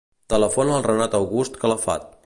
[0.33, 2.11] Telefona al Renat August Calafat.